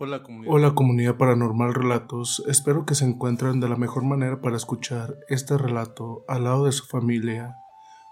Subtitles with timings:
[0.00, 0.74] Hola comunidad.
[0.74, 6.24] Comunidad paranormal relatos, espero que se encuentren de la mejor manera para escuchar este relato
[6.28, 7.56] al lado de su familia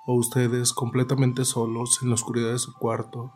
[0.04, 3.34] o ustedes completamente solos en la oscuridad de su cuarto.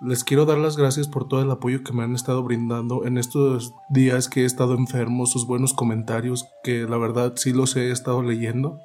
[0.00, 3.18] Les quiero dar las gracias por todo el apoyo que me han estado brindando en
[3.18, 7.90] estos días que he estado enfermo, sus buenos comentarios que la verdad sí los he
[7.90, 8.80] estado leyendo.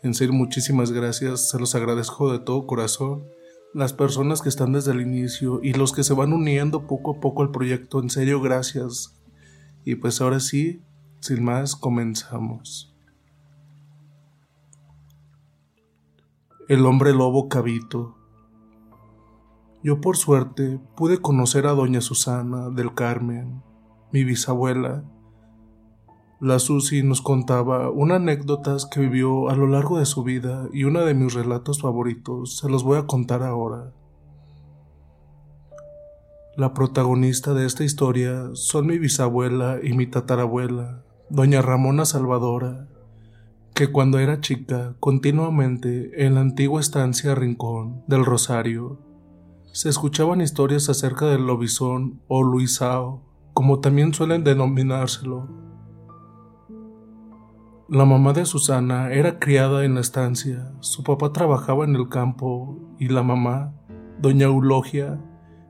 [0.00, 3.24] En serio, muchísimas gracias, se los agradezco de todo corazón
[3.74, 7.20] las personas que están desde el inicio y los que se van uniendo poco a
[7.20, 8.00] poco al proyecto.
[8.00, 9.20] En serio, gracias.
[9.84, 10.80] Y pues ahora sí,
[11.20, 12.94] sin más, comenzamos.
[16.68, 18.16] El hombre lobo Cabito.
[19.82, 23.62] Yo por suerte pude conocer a doña Susana del Carmen,
[24.12, 25.04] mi bisabuela,
[26.40, 30.84] la Susi nos contaba una anécdotas que vivió a lo largo de su vida y
[30.84, 33.92] uno de mis relatos favoritos se los voy a contar ahora.
[36.56, 42.88] La protagonista de esta historia son mi bisabuela y mi tatarabuela, doña Ramona Salvadora,
[43.74, 49.00] que cuando era chica continuamente en la antigua estancia Rincón del Rosario
[49.72, 53.22] se escuchaban historias acerca del lobizón o luisao,
[53.52, 55.63] como también suelen denominárselo
[57.88, 62.78] la mamá de Susana era criada en la estancia, su papá trabajaba en el campo
[62.98, 63.74] y la mamá,
[64.18, 65.20] doña Eulogia,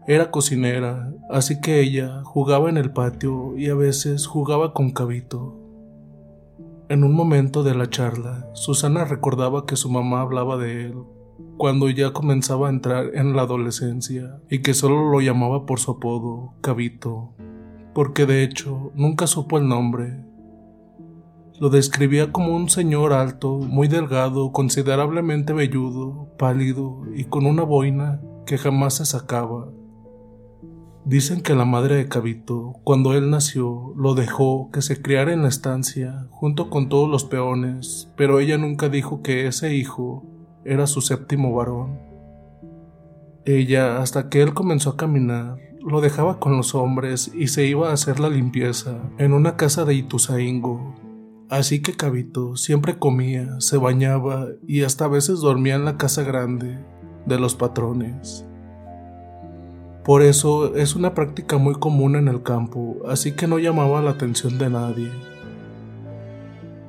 [0.07, 5.59] era cocinera, así que ella jugaba en el patio y a veces jugaba con Cabito.
[6.89, 10.95] En un momento de la charla, Susana recordaba que su mamá hablaba de él
[11.57, 15.93] cuando ya comenzaba a entrar en la adolescencia y que solo lo llamaba por su
[15.93, 17.33] apodo, Cabito,
[17.93, 20.34] porque de hecho nunca supo el nombre
[21.61, 28.21] lo describía como un señor alto, muy delgado, considerablemente velludo, pálido y con una boina
[28.45, 29.69] que jamás se sacaba.
[31.05, 35.43] Dicen que la madre de Cabito, cuando él nació, lo dejó que se criara en
[35.43, 40.25] la estancia junto con todos los peones, pero ella nunca dijo que ese hijo
[40.65, 42.01] era su séptimo varón.
[43.45, 47.91] Ella, hasta que él comenzó a caminar, lo dejaba con los hombres y se iba
[47.91, 50.95] a hacer la limpieza en una casa de Ituzaingo,
[51.51, 56.23] Así que Cabito siempre comía, se bañaba y hasta a veces dormía en la casa
[56.23, 56.79] grande
[57.27, 58.47] de los patrones.
[60.05, 64.11] Por eso es una práctica muy común en el campo, así que no llamaba la
[64.11, 65.11] atención de nadie.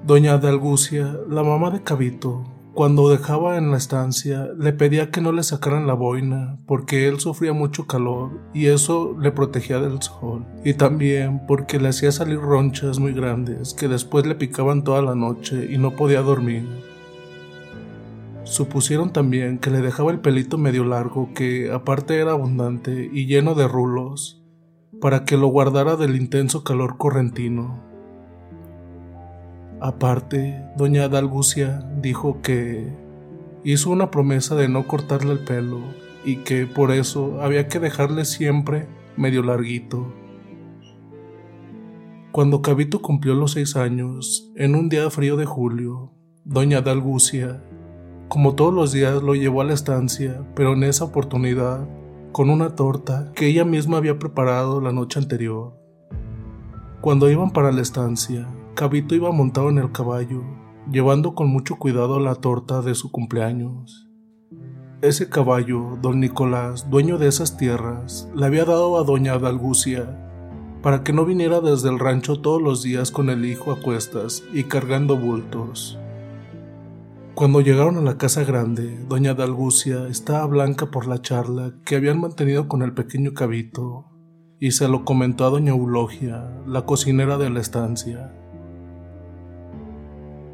[0.05, 2.43] Doña Dalgucia, la mamá de Cabito,
[2.75, 7.21] cuando dejaba en la estancia, le pedía que no le sacaran la boina, porque él
[7.21, 12.37] sufría mucho calor y eso le protegía del sol, y también porque le hacía salir
[12.37, 16.67] ronchas muy grandes que después le picaban toda la noche y no podía dormir.
[18.43, 23.55] Supusieron también que le dejaba el pelito medio largo que aparte era abundante y lleno
[23.55, 24.43] de rulos,
[24.99, 27.94] para que lo guardara del intenso calor correntino.
[29.81, 32.93] Aparte, doña Dalgucia dijo que
[33.63, 35.79] hizo una promesa de no cortarle el pelo
[36.23, 38.87] y que por eso había que dejarle siempre
[39.17, 40.13] medio larguito.
[42.31, 46.11] Cuando Cabito cumplió los seis años, en un día frío de julio,
[46.43, 47.63] doña Dalgucia,
[48.27, 51.87] como todos los días, lo llevó a la estancia, pero en esa oportunidad,
[52.31, 55.77] con una torta que ella misma había preparado la noche anterior.
[57.01, 60.43] Cuando iban para la estancia, Cabito iba montado en el caballo,
[60.91, 64.09] llevando con mucho cuidado la torta de su cumpleaños.
[65.01, 70.21] Ese caballo, don Nicolás, dueño de esas tierras, le había dado a doña Dalgucia
[70.83, 74.43] para que no viniera desde el rancho todos los días con el hijo a cuestas
[74.51, 75.97] y cargando bultos.
[77.33, 82.19] Cuando llegaron a la casa grande, doña Dalgucia estaba blanca por la charla que habían
[82.19, 84.05] mantenido con el pequeño cabito,
[84.59, 88.33] y se lo comentó a doña Eulogia, la cocinera de la estancia.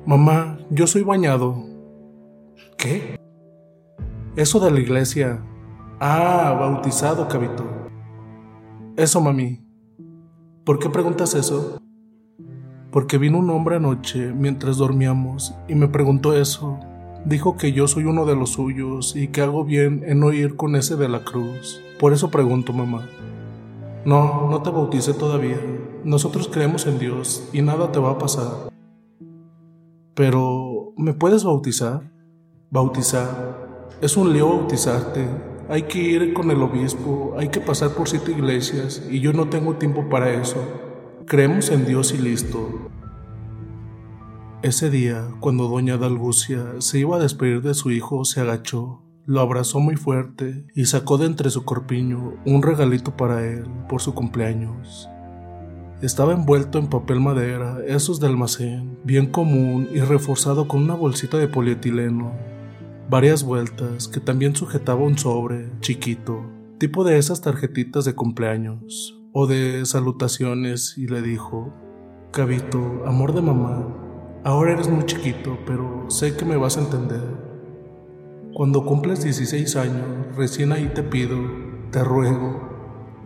[0.05, 1.63] Mamá, yo soy bañado.
[2.75, 3.19] ¿Qué?
[4.35, 5.45] Eso de la iglesia.
[5.99, 7.63] Ah, bautizado, cabito.
[8.97, 9.63] Eso, mami.
[10.63, 11.79] ¿Por qué preguntas eso?
[12.89, 16.79] Porque vino un hombre anoche mientras dormíamos y me preguntó eso.
[17.25, 20.55] Dijo que yo soy uno de los suyos y que hago bien en no ir
[20.55, 21.79] con ese de la cruz.
[21.99, 23.07] Por eso pregunto, mamá.
[24.03, 25.59] No, no te bauticé todavía.
[26.03, 28.70] Nosotros creemos en Dios y nada te va a pasar.
[30.13, 32.11] Pero, ¿me puedes bautizar?
[32.69, 33.87] Bautizar.
[34.01, 35.27] Es un lío bautizarte.
[35.69, 39.47] Hay que ir con el obispo, hay que pasar por siete iglesias y yo no
[39.47, 40.57] tengo tiempo para eso.
[41.25, 42.89] Creemos en Dios y listo.
[44.63, 49.39] Ese día, cuando doña Dalgucia se iba a despedir de su hijo, se agachó, lo
[49.39, 54.13] abrazó muy fuerte y sacó de entre su corpiño un regalito para él por su
[54.13, 55.09] cumpleaños.
[56.01, 61.37] Estaba envuelto en papel madera, esos de almacén, bien común y reforzado con una bolsita
[61.37, 62.31] de polietileno.
[63.07, 66.43] Varias vueltas que también sujetaba un sobre chiquito,
[66.79, 71.71] tipo de esas tarjetitas de cumpleaños o de salutaciones y le dijo,
[72.31, 73.87] Cabito, amor de mamá,
[74.43, 77.51] ahora eres muy chiquito, pero sé que me vas a entender.
[78.55, 81.37] Cuando cumples 16 años, recién ahí te pido,
[81.91, 82.71] te ruego,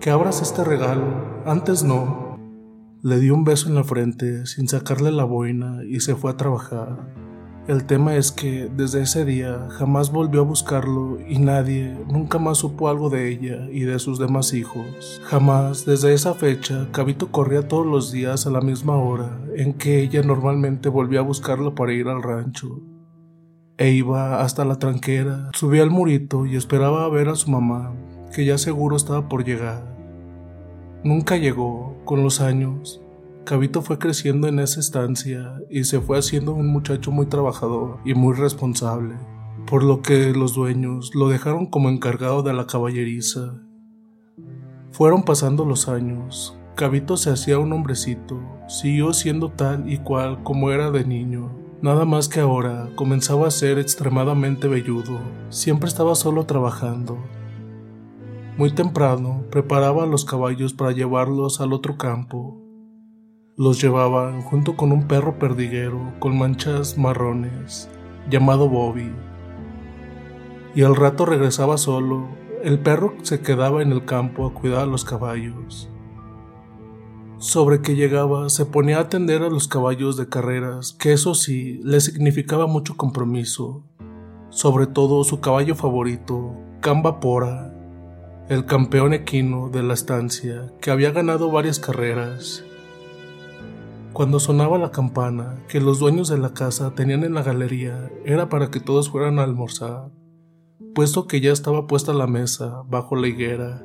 [0.01, 2.24] que abras este regalo, antes no,
[3.05, 6.37] le dio un beso en la frente sin sacarle la boina y se fue a
[6.37, 7.05] trabajar.
[7.67, 12.57] El tema es que desde ese día jamás volvió a buscarlo y nadie nunca más
[12.57, 15.21] supo algo de ella y de sus demás hijos.
[15.25, 20.01] Jamás desde esa fecha Cabito corría todos los días a la misma hora en que
[20.01, 22.81] ella normalmente volvía a buscarlo para ir al rancho.
[23.77, 27.93] E iba hasta la tranquera, subía al murito y esperaba a ver a su mamá,
[28.33, 29.94] que ya seguro estaba por llegar.
[31.05, 32.99] Nunca llegó, con los años.
[33.43, 38.15] Cabito fue creciendo en esa estancia y se fue haciendo un muchacho muy trabajador y
[38.15, 39.13] muy responsable,
[39.67, 43.53] por lo que los dueños lo dejaron como encargado de la caballeriza.
[44.89, 50.71] Fueron pasando los años, Cabito se hacía un hombrecito, siguió siendo tal y cual como
[50.71, 51.51] era de niño,
[51.83, 55.19] nada más que ahora comenzaba a ser extremadamente velludo,
[55.49, 57.19] siempre estaba solo trabajando,
[58.57, 62.61] muy temprano preparaba a los caballos para llevarlos al otro campo.
[63.57, 67.89] Los llevaban junto con un perro perdiguero con manchas marrones,
[68.29, 69.11] llamado Bobby.
[70.73, 72.29] Y al rato regresaba solo.
[72.63, 75.89] El perro se quedaba en el campo a cuidar a los caballos.
[77.37, 81.81] Sobre que llegaba, se ponía a atender a los caballos de carreras, que eso sí,
[81.83, 83.83] le significaba mucho compromiso.
[84.49, 87.74] Sobre todo su caballo favorito, Camba Pora,
[88.47, 92.63] el campeón equino de la estancia, que había ganado varias carreras.
[94.13, 98.47] Cuando sonaba la campana que los dueños de la casa tenían en la galería, era
[98.47, 100.11] para que todos fueran a almorzar,
[100.93, 103.83] puesto que ya estaba puesta la mesa bajo la higuera,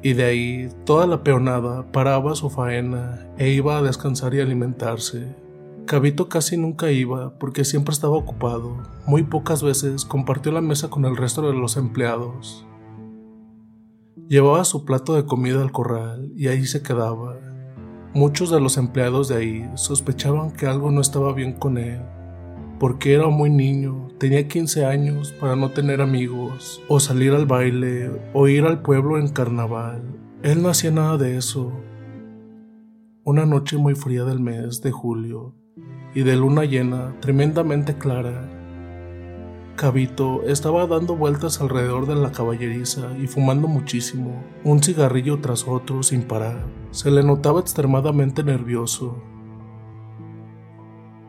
[0.00, 5.34] y de ahí toda la peonada paraba su faena e iba a descansar y alimentarse.
[5.86, 8.76] Cabito casi nunca iba porque siempre estaba ocupado,
[9.06, 12.64] muy pocas veces compartió la mesa con el resto de los empleados.
[14.28, 17.38] Llevaba su plato de comida al corral y ahí se quedaba.
[18.12, 22.02] Muchos de los empleados de ahí sospechaban que algo no estaba bien con él,
[22.78, 28.10] porque era muy niño, tenía 15 años para no tener amigos, o salir al baile,
[28.34, 30.02] o ir al pueblo en carnaval.
[30.42, 31.72] Él no hacía nada de eso.
[33.24, 35.54] Una noche muy fría del mes de julio,
[36.14, 38.61] y de luna llena tremendamente clara,
[39.76, 46.02] Cabito estaba dando vueltas alrededor de la caballeriza y fumando muchísimo, un cigarrillo tras otro
[46.02, 46.66] sin parar.
[46.90, 49.22] Se le notaba extremadamente nervioso.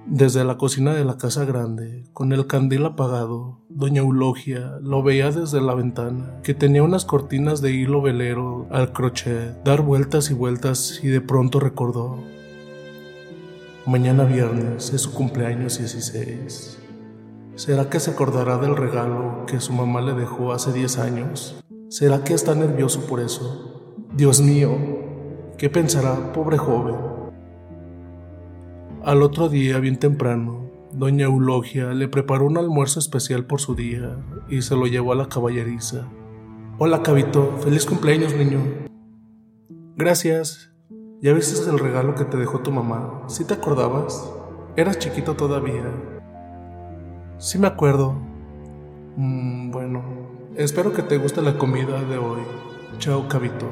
[0.06, 5.32] Desde la cocina de la casa grande, con el candil apagado, doña Eulogia lo veía
[5.32, 10.34] desde la ventana, que tenía unas cortinas de hilo velero al crochet, dar vueltas y
[10.34, 12.20] vueltas y de pronto recordó.
[13.86, 16.83] Mañana viernes es su cumpleaños 16.
[17.55, 21.63] ¿Será que se acordará del regalo que su mamá le dejó hace 10 años?
[21.88, 23.95] ¿Será que está nervioso por eso?
[24.12, 24.75] Dios mío,
[25.60, 26.95] ¿qué pensará, pobre joven?
[29.03, 34.17] Al otro día, bien temprano, doña Eulogia le preparó un almuerzo especial por su día
[34.50, 36.07] y se lo llevó a la caballeriza.
[36.79, 38.62] Hola, Cabito, feliz cumpleaños, niño.
[39.95, 40.72] Gracias.
[41.22, 43.25] ¿Ya viste el regalo que te dejó tu mamá?
[43.27, 44.27] ¿Sí te acordabas?
[44.75, 46.12] Eras chiquito todavía.
[47.38, 48.16] Sí me acuerdo.
[49.16, 50.04] Mm, bueno,
[50.56, 52.42] espero que te guste la comida de hoy.
[52.98, 53.70] Chao, Cabito.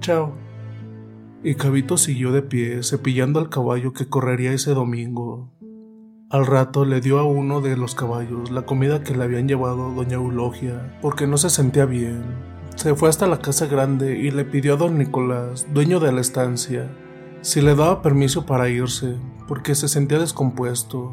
[0.00, 0.32] Chao.
[1.42, 5.50] Y Cabito siguió de pie, cepillando al caballo que correría ese domingo.
[6.30, 9.90] Al rato le dio a uno de los caballos la comida que le habían llevado
[9.90, 12.24] doña Eulogia, porque no se sentía bien.
[12.76, 16.20] Se fue hasta la casa grande y le pidió a don Nicolás, dueño de la
[16.20, 16.90] estancia,
[17.40, 21.12] si le daba permiso para irse, porque se sentía descompuesto.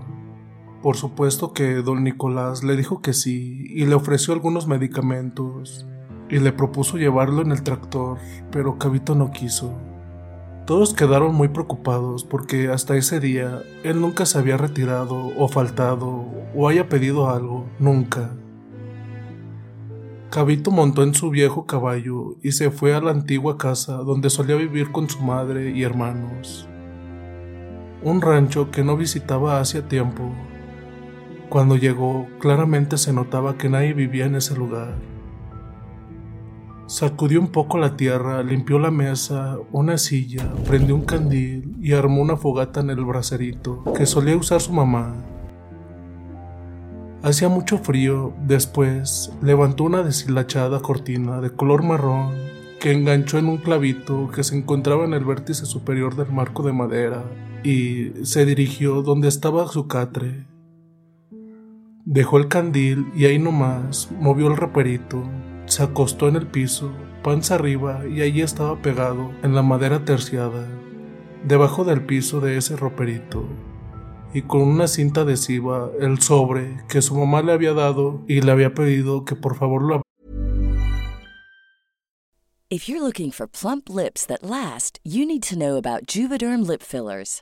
[0.82, 5.86] Por supuesto que don Nicolás le dijo que sí y le ofreció algunos medicamentos
[6.28, 8.18] y le propuso llevarlo en el tractor,
[8.52, 9.74] pero Cabito no quiso.
[10.66, 16.26] Todos quedaron muy preocupados porque hasta ese día él nunca se había retirado o faltado
[16.56, 18.32] o haya pedido algo, nunca.
[20.32, 24.56] Cabito montó en su viejo caballo y se fue a la antigua casa donde solía
[24.56, 26.68] vivir con su madre y hermanos.
[28.02, 30.32] Un rancho que no visitaba hacía tiempo.
[31.52, 34.96] Cuando llegó, claramente se notaba que nadie vivía en ese lugar.
[36.88, 42.22] Sacudió un poco la tierra, limpió la mesa, una silla, prendió un candil y armó
[42.22, 45.14] una fogata en el bracerito que solía usar su mamá.
[47.22, 52.34] Hacía mucho frío, después levantó una deshilachada cortina de color marrón
[52.80, 56.72] que enganchó en un clavito que se encontraba en el vértice superior del marco de
[56.72, 57.26] madera
[57.62, 60.51] y se dirigió donde estaba su catre.
[62.14, 65.24] Dejó el candil y ahí nomás movió el raperito,
[65.66, 66.92] se acostó en el piso,
[67.24, 70.68] panza arriba y allí estaba pegado en la madera terciada,
[71.48, 73.46] debajo del piso de ese roperito
[74.34, 78.52] y con una cinta adhesiva el sobre que su mamá le había dado y le
[78.52, 80.02] había pedido que por favor lo
[82.70, 86.82] If you're looking for plump lips that last, you need to know about Juvederm lip
[86.82, 87.42] fillers.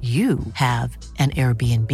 [0.00, 1.90] you have an Airbnb.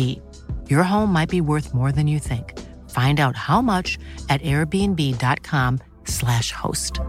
[0.70, 2.58] Your home might be worth more than you think.
[2.88, 3.98] Find out how much
[4.30, 7.00] at airbnb.com/slash host.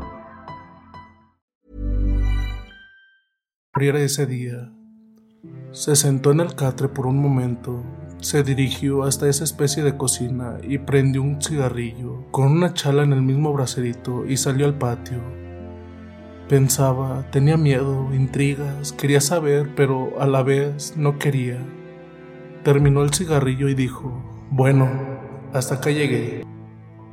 [3.79, 4.74] ese día.
[5.72, 7.81] Se sentó en el catre por un momento,
[8.19, 13.13] se dirigió hasta esa especie de cocina y prendió un cigarrillo con una chala en
[13.13, 15.22] el mismo bracerito y salió al patio.
[16.50, 21.60] Pensaba, tenía miedo, intrigas, quería saber, pero a la vez no quería.
[22.63, 24.12] Terminó el cigarrillo y dijo,
[24.50, 24.89] bueno,
[25.53, 26.44] hasta acá llegué.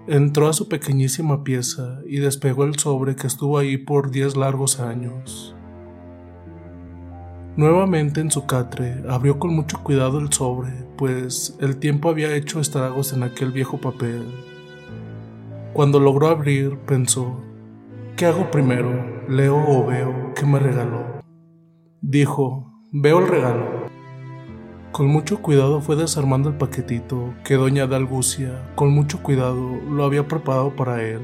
[0.07, 4.81] Entró a su pequeñísima pieza y despegó el sobre que estuvo ahí por diez largos
[4.81, 5.55] años.
[7.57, 12.59] Nuevamente en su catre abrió con mucho cuidado el sobre, pues el tiempo había hecho
[12.59, 14.25] estragos en aquel viejo papel.
[15.75, 17.38] Cuando logró abrir, pensó,
[18.16, 19.16] ¿qué hago primero?
[19.28, 21.21] ¿Leo o veo qué me regaló?
[22.00, 23.87] Dijo, veo el regalo.
[24.92, 30.28] Con mucho cuidado fue desarmando el paquetito que doña Dalgucia, con mucho cuidado, lo había
[30.28, 31.23] preparado para él.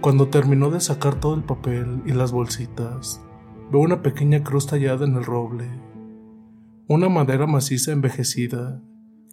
[0.00, 3.20] Cuando terminó de sacar todo el papel y las bolsitas,
[3.70, 5.68] veo una pequeña cruz tallada en el roble,
[6.88, 8.80] una madera maciza envejecida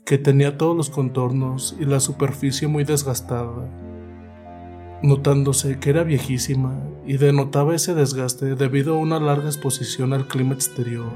[0.06, 3.70] que tenía todos los contornos y la superficie muy desgastada,
[5.02, 6.76] notándose que era viejísima
[7.06, 11.12] y denotaba ese desgaste debido a una larga exposición al clima exterior.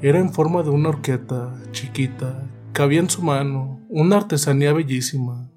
[0.00, 2.42] Era en forma de una horqueta chiquita,
[2.72, 5.50] cabía en su mano, una artesanía bellísima.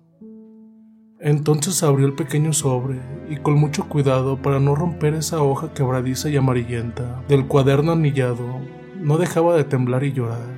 [1.20, 3.00] Entonces abrió el pequeño sobre
[3.30, 8.46] y con mucho cuidado para no romper esa hoja quebradiza y amarillenta del cuaderno anillado,
[9.02, 10.58] no dejaba de temblar y llorar.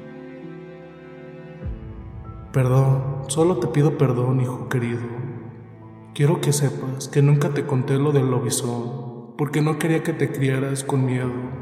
[2.51, 5.28] Perdón, solo te pido perdón, hijo querido.
[6.13, 10.31] Quiero que sepas que nunca te conté lo del lobizón, porque no quería que te
[10.31, 11.59] criaras con miedo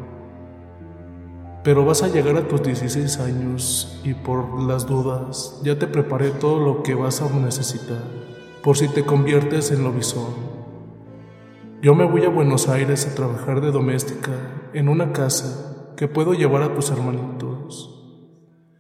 [1.68, 6.30] pero vas a llegar a tus 16 años y por las dudas ya te preparé
[6.30, 8.06] todo lo que vas a necesitar,
[8.64, 10.34] por si te conviertes en lobizón.
[11.82, 14.32] Yo me voy a Buenos Aires a trabajar de doméstica
[14.72, 18.02] en una casa que puedo llevar a tus hermanitos.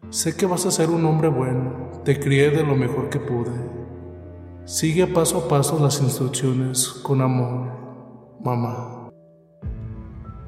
[0.10, 3.52] Sé que vas a ser un hombre bueno, te crié de lo mejor que pude.
[4.68, 7.70] Sigue paso a paso las instrucciones con amor,
[8.44, 9.10] mamá.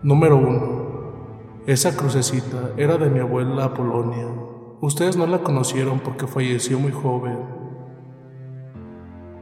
[0.04, 1.64] Número 1.
[1.68, 4.28] Esa crucecita era de mi abuela Apolonia.
[4.82, 7.38] Ustedes no la conocieron porque falleció muy joven.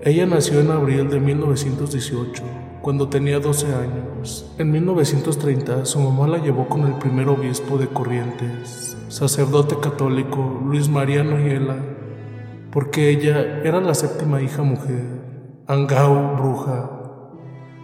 [0.02, 2.44] Ella nació en abril de 1918,
[2.84, 4.54] cuando tenía 12 años.
[4.60, 10.88] En 1930 su mamá la llevó con el primer obispo de Corrientes, sacerdote católico Luis
[10.88, 11.97] María Noyela,
[12.78, 15.04] porque ella era la séptima hija mujer,
[15.66, 16.92] Angao, bruja.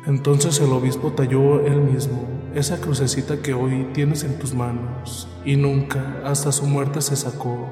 [0.06, 5.56] Entonces el obispo talló él mismo esa crucecita que hoy tienes en tus manos y
[5.56, 7.68] nunca hasta su muerte se sacó.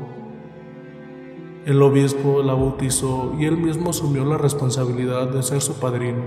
[1.68, 6.24] El obispo la bautizó y él mismo asumió la responsabilidad de ser su padrino,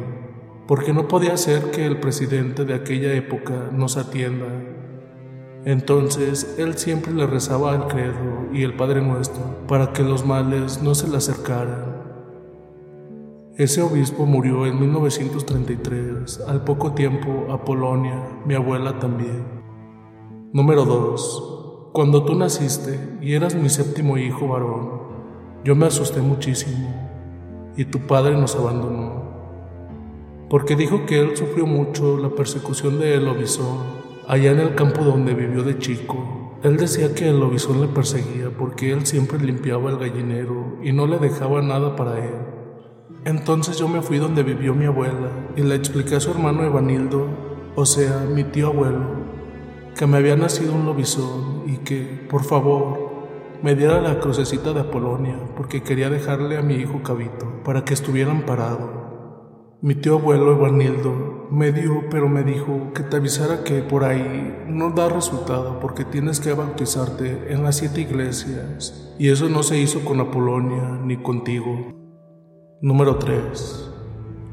[0.68, 4.46] porque no podía ser que el presidente de aquella época nos atienda.
[5.64, 10.82] Entonces él siempre le rezaba al credo y el Padre Nuestro para que los males
[10.82, 11.94] no se le acercaran.
[13.56, 19.62] Ese obispo murió en 1933, al poco tiempo Apolonia, mi abuela también.
[20.52, 21.90] Número 2.
[21.92, 25.02] Cuando tú naciste y eras mi séptimo hijo varón,
[25.64, 26.92] yo me asusté muchísimo
[27.76, 29.22] y tu padre nos abandonó,
[30.50, 33.28] porque dijo que él sufrió mucho la persecución de el
[34.28, 36.58] allá en el campo donde vivió de chico.
[36.62, 41.06] Él decía que el lobizón le perseguía porque él siempre limpiaba el gallinero y no
[41.06, 42.34] le dejaba nada para él.
[43.24, 47.26] Entonces yo me fui donde vivió mi abuela y le expliqué a su hermano Evanildo,
[47.74, 49.06] o sea, mi tío abuelo,
[49.96, 53.12] que me había nacido un lobizón y que, por favor,
[53.62, 57.94] me diera la crucecita de Apolonia porque quería dejarle a mi hijo Cabito para que
[57.94, 59.03] estuvieran parado.
[59.84, 64.64] Mi tío abuelo Evanildo me dio, pero me dijo que te avisara que por ahí
[64.66, 69.78] no da resultado porque tienes que bautizarte en las siete iglesias y eso no se
[69.78, 71.92] hizo con Apolonia ni contigo.
[72.80, 73.90] Número 3.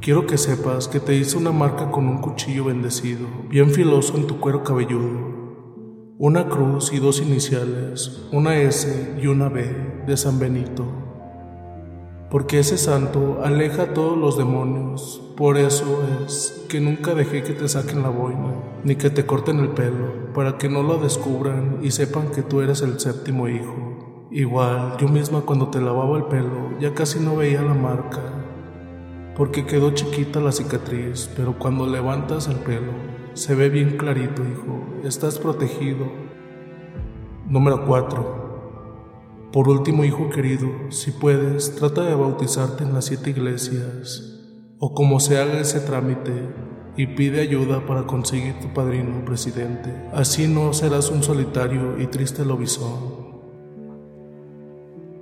[0.01, 4.27] Quiero que sepas que te hice una marca con un cuchillo bendecido, bien filoso en
[4.27, 6.17] tu cuero cabelludo.
[6.17, 11.10] Una cruz y dos iniciales, una S y una B de San Benito.
[12.31, 15.21] Porque ese santo aleja a todos los demonios.
[15.35, 18.53] Por eso es que nunca dejé que te saquen la boina,
[18.85, 22.61] ni que te corten el pelo, para que no lo descubran y sepan que tú
[22.61, 24.27] eres el séptimo hijo.
[24.31, 28.21] Igual, yo misma cuando te lavaba el pelo ya casi no veía la marca,
[29.35, 32.93] porque quedó chiquita la cicatriz, pero cuando levantas el pelo
[33.33, 36.05] se ve bien clarito, hijo, estás protegido.
[37.45, 38.40] Número 4.
[39.51, 44.39] Por último, hijo querido, si puedes, trata de bautizarte en las siete iglesias,
[44.79, 46.31] o como se haga ese trámite,
[46.95, 49.93] y pide ayuda para conseguir tu padrino presidente.
[50.13, 53.31] Así no serás un solitario y triste lobizón.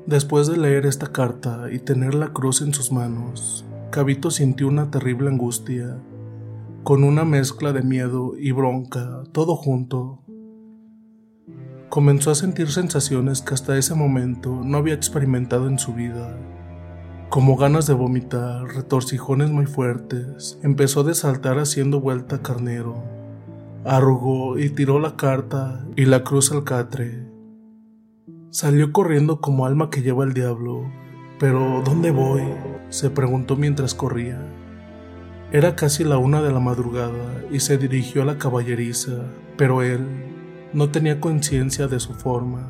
[0.06, 4.92] Después de leer esta carta y tener la cruz en sus manos, Cabito sintió una
[4.92, 5.98] terrible angustia,
[6.84, 10.22] con una mezcla de miedo y bronca, todo junto.
[11.90, 16.38] Comenzó a sentir sensaciones que hasta ese momento no había experimentado en su vida,
[17.30, 20.60] como ganas de vomitar, retorcijones muy fuertes.
[20.64, 23.04] Empezó a saltar haciendo vuelta carnero.
[23.86, 27.28] Arrugó y tiró la carta y la cruz al catre.
[28.50, 30.92] Salió corriendo como alma que lleva el diablo.
[31.40, 32.42] Pero, ¿dónde voy?
[32.90, 34.42] se preguntó mientras corría.
[35.52, 39.26] Era casi la una de la madrugada y se dirigió a la caballeriza,
[39.56, 40.29] pero él
[40.74, 42.70] no tenía conciencia de su forma.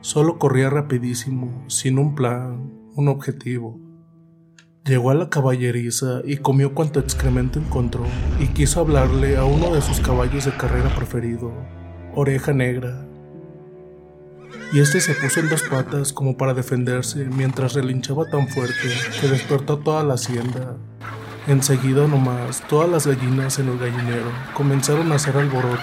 [0.00, 3.80] Solo corría rapidísimo, sin un plan, un objetivo.
[4.84, 8.04] Llegó a la caballeriza y comió cuanto excremento encontró
[8.38, 11.52] y quiso hablarle a uno de sus caballos de carrera preferido,
[12.14, 13.08] Oreja Negra.
[14.72, 18.74] Y este se puso en dos patas como para defenderse mientras relinchaba tan fuerte
[19.20, 20.76] que despertó toda la hacienda.
[21.46, 25.82] Enseguida nomás, todas las gallinas en el gallinero comenzaron a hacer alboroto.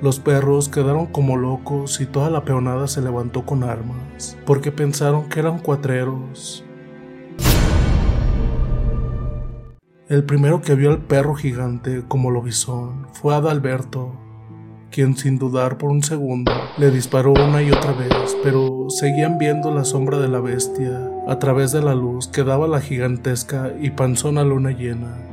[0.00, 5.28] Los perros quedaron como locos y toda la peonada se levantó con armas, porque pensaron
[5.28, 6.64] que eran cuatreros.
[10.08, 14.12] El primero que vio al perro gigante como lobizón fue Adalberto,
[14.92, 19.74] quien sin dudar por un segundo le disparó una y otra vez, pero seguían viendo
[19.74, 23.90] la sombra de la bestia a través de la luz que daba la gigantesca y
[23.90, 25.27] panzona luna llena.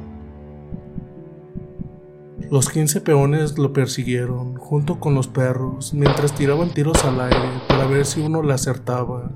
[2.52, 7.88] Los quince peones lo persiguieron junto con los perros mientras tiraban tiros al aire para
[7.88, 9.32] ver si uno le acertaba.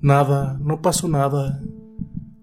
[0.00, 1.60] Nada, no pasó nada.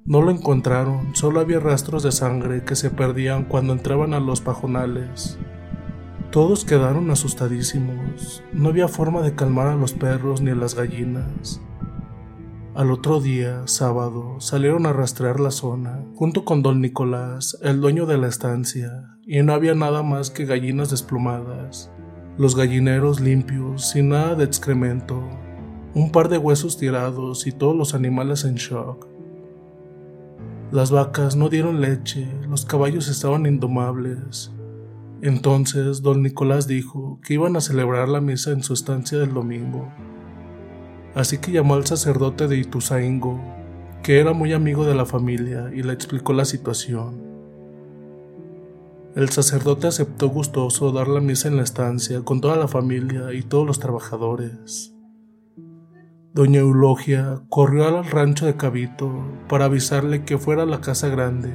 [0.06, 4.40] No lo encontraron, solo había rastros de sangre que se perdían cuando entraban a los
[4.40, 5.40] pajonales.
[6.32, 8.44] Todos quedaron asustadísimos.
[8.54, 11.60] No había forma de calmar a los perros ni a las gallinas.
[12.76, 18.06] Al otro día, sábado, salieron a rastrear la zona, junto con don Nicolás, el dueño
[18.06, 21.90] de la estancia, y no había nada más que gallinas desplumadas,
[22.38, 25.24] los gallineros limpios, sin nada de excremento,
[25.94, 29.08] un par de huesos tirados y todos los animales en shock.
[30.74, 34.52] Las vacas no dieron leche, los caballos estaban indomables,
[35.22, 39.88] entonces don Nicolás dijo que iban a celebrar la misa en su estancia del domingo.
[41.16, 43.40] Así que llamó al sacerdote de Ituzaingo,
[44.04, 47.24] que era muy amigo de la familia, y le explicó la situación.
[49.16, 53.42] El sacerdote aceptó gustoso dar la misa en la estancia con toda la familia y
[53.42, 54.94] todos los trabajadores.
[56.34, 59.10] Doña Eulogia corrió al rancho de Cabito
[59.48, 61.54] para avisarle que fuera a la casa grande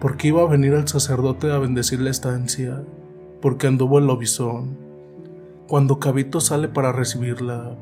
[0.00, 2.82] porque iba a venir el sacerdote a bendecir la estancia,
[3.40, 4.76] porque anduvo el lobizón.
[5.66, 7.76] Cuando Cabito sale para recibirla,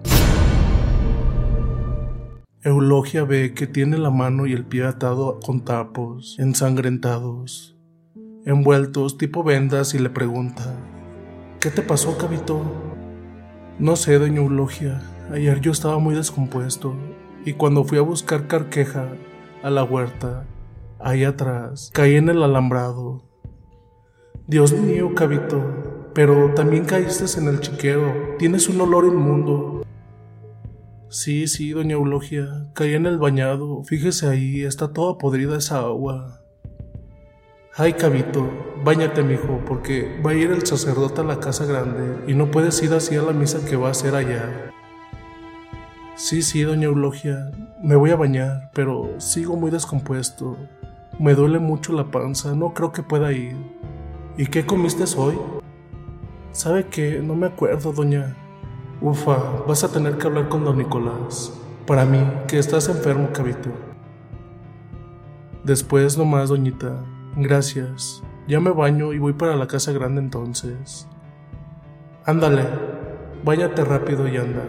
[2.67, 7.77] Eulogia ve que tiene la mano y el pie atado con tapos, ensangrentados,
[8.47, 10.75] envueltos tipo vendas y le pregunta,
[11.61, 12.65] ¿Qué te pasó, Cabito?
[13.79, 16.95] No sé, doña Eulogia, ayer yo estaba muy descompuesto
[17.45, 19.09] y cuando fui a buscar carqueja
[19.63, 20.47] a la huerta,
[20.99, 23.25] ahí atrás, caí en el alambrado.
[24.47, 28.37] Dios mío, Cabito, pero también caíste en el chiquero.
[28.39, 29.84] Tienes un olor inmundo.
[31.15, 33.85] Sí, sí, doña Eulogia, caí en el bañado.
[33.85, 36.41] Fíjese ahí, está toda podrida esa agua.
[37.77, 38.51] Ay, Cabito,
[38.83, 42.83] báñate, mijo, porque va a ir el sacerdote a la casa grande y no puedes
[42.83, 44.73] ir así a la misa que va a hacer allá.
[46.17, 50.59] Sí, sí, doña Eulogia, me voy a bañar, pero sigo muy descompuesto.
[51.21, 53.55] Me duele mucho la panza, no creo que pueda ir.
[54.37, 55.39] ¿Y qué comiste hoy?
[56.51, 57.21] ¿Sabe qué?
[57.23, 58.35] No me acuerdo, doña.
[59.01, 61.53] Ufa, vas a tener que hablar con don Nicolás.
[61.87, 63.71] Para mí, que estás enfermo, cabito.
[65.65, 67.05] Después nomás, doñita.
[67.37, 68.23] Gracias.
[68.47, 71.09] Ya me baño y voy para la casa grande entonces.
[72.27, 72.65] Ándale,
[73.45, 74.65] váyate rápido y anda.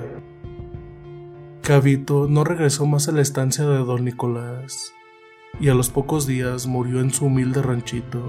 [1.61, 4.93] Cabito no regresó más a la estancia de don Nicolás
[5.59, 8.21] y a los pocos días murió en su humilde ranchito.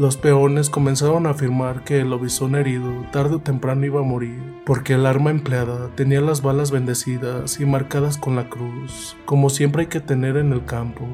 [0.00, 4.40] Los peones comenzaron a afirmar que el lobizón herido tarde o temprano iba a morir,
[4.64, 9.82] porque el arma empleada tenía las balas bendecidas y marcadas con la cruz, como siempre
[9.82, 11.06] hay que tener en el campo.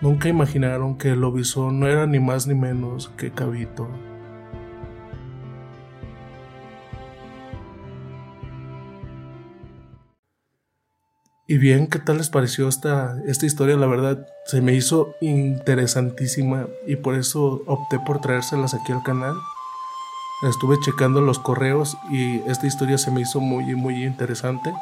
[0.00, 3.88] Nunca imaginaron que el lobizón no era ni más ni menos que Cabito.
[11.46, 13.76] Y bien, ¿qué tal les pareció esta, esta historia?
[13.76, 19.34] La verdad, se me hizo interesantísima y por eso opté por traérselas aquí al canal.
[20.48, 24.72] Estuve checando los correos y esta historia se me hizo muy, muy interesante.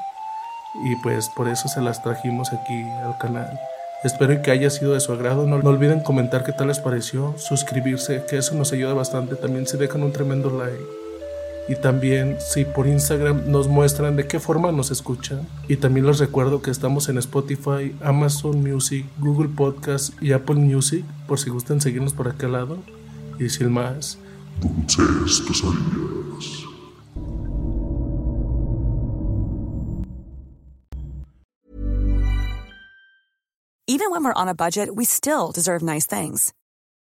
[0.85, 3.59] Y pues por eso se las trajimos aquí al canal.
[4.05, 5.46] Espero que haya sido de su agrado.
[5.48, 9.35] No, no, olviden comentar qué tal les pareció, suscribirse, que eso nos ayuda bastante.
[9.35, 11.01] También si dejan un tremendo like.
[11.72, 15.48] Y también si por Instagram nos muestran de qué forma nos escuchan.
[15.68, 21.02] Y también les recuerdo que estamos en Spotify, Amazon Music, Google Podcast y Apple Music,
[21.26, 22.76] por si gustan seguirnos por aquel lado.
[23.38, 24.18] Y sin más.
[24.61, 26.66] Dulces pesadillas.
[33.88, 36.52] Even when we're on a budget, we still deserve nice things.